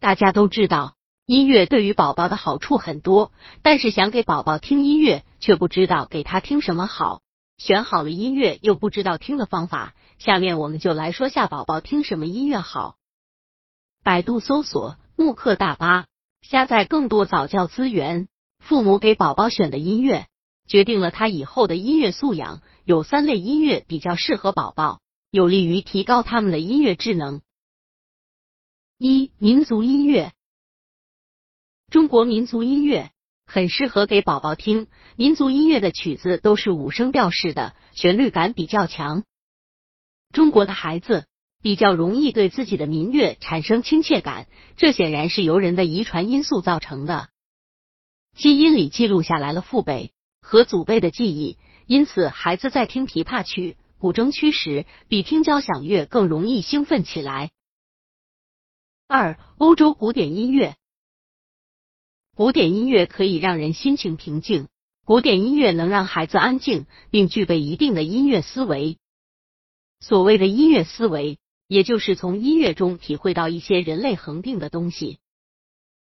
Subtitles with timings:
[0.00, 0.94] 大家都知道，
[1.26, 7.20] 音乐对于宝宝的好处很多，但是想给宝宝听音乐，却不知道给他听什么好。
[7.58, 9.92] 选好了音乐，又不知道听的方法。
[10.18, 12.96] 下面我们就来说下宝宝听什么音乐好。
[14.02, 16.06] 百度搜索慕课大巴，
[16.40, 18.26] 下载更多早教资源。
[18.58, 20.28] 父母给宝宝选的音乐，
[20.66, 22.62] 决定了他以后的音乐素养。
[22.84, 27.42] 有三类音乐比较适合宝宝，有利于提高他们的音乐智能。
[29.02, 30.34] 一、民族音乐，
[31.90, 33.12] 中国民族音乐
[33.46, 34.88] 很适合给宝宝听。
[35.16, 39.24] 民族音乐的曲子都是五声调式的，旋律感比较强。
[40.34, 41.24] 中国的孩子
[41.62, 47.30] 比较容易对自己的民乐产生亲切感，这显然是由人的遗传因素造成的。
[48.36, 51.56] 基因里记录下来了父辈和祖辈的记忆。
[51.86, 57.50] 因此，孩子在听琵琶曲、古筝曲时，比听交响乐更容易兴奋起来。
[59.12, 60.76] 二、欧洲古典音乐，
[62.36, 64.68] 古典音乐可以让人心情平静。
[65.04, 68.98] 古典音乐能让孩子安静，并具备一定的音乐思维。
[69.98, 75.18] 所谓的音乐思维，也就是从音乐中体会到一些人类恒定的东西，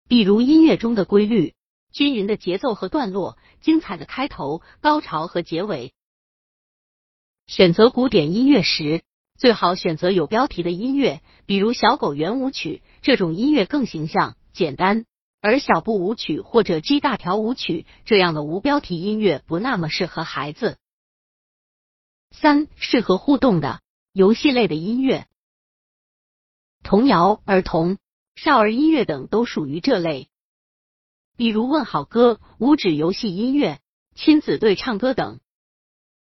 [0.07, 1.55] 比如音乐中的规律。
[1.91, 5.95] 均匀的节奏和段落，精彩的开头、高潮和结尾。
[7.47, 9.01] 选择古典音乐时，
[9.37, 15.05] 最好选择有标题的音乐，比如小狗圆舞曲这种音乐更形象、简单；
[15.41, 20.77] 而小步舞曲或者 G 大调舞曲这样的无标题音乐不那么适合孩子。
[22.31, 25.27] 三、适合互动的游戏类的音乐，
[26.83, 27.97] 童谣、儿童、
[28.35, 30.29] 少儿音乐等都属于这类。
[31.35, 33.79] 比如问好歌、五指游戏音乐、
[34.15, 35.39] 亲子对唱歌等，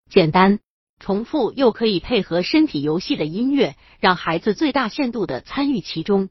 [0.09, 0.61] 简单、
[0.99, 6.31] 重复又可以配合身体游戏的音乐，让孩子最大限度的参与其中。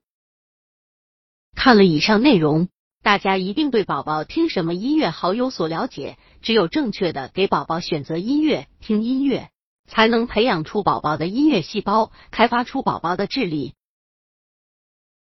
[1.55, 2.69] 看了以上内容，
[3.03, 6.17] 大家一定对宝宝听什么音乐好有所了解。
[6.41, 9.49] 只有正确的给宝宝选择音乐、听音乐，
[9.87, 13.75] 才能培养出宝宝的音乐细胞，开发出宝宝的智力。